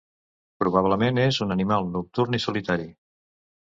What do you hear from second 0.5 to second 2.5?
Probablement és un animal nocturn i